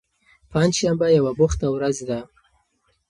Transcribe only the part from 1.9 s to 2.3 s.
ده.